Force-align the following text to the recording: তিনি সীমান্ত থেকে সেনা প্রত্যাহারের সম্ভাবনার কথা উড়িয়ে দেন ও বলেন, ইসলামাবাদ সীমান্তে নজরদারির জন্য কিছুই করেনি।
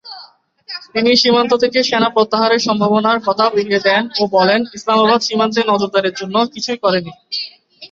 তিনি 0.93 1.11
সীমান্ত 1.21 1.51
থেকে 1.63 1.79
সেনা 1.83 2.09
প্রত্যাহারের 2.15 2.61
সম্ভাবনার 2.67 3.19
কথা 3.27 3.45
উড়িয়ে 3.51 3.79
দেন 3.79 4.03
ও 4.15 4.33
বলেন, 4.35 4.59
ইসলামাবাদ 4.77 5.19
সীমান্তে 5.23 5.61
নজরদারির 5.71 6.17
জন্য 6.21 6.35
কিছুই 6.53 6.79
করেনি। 6.83 7.11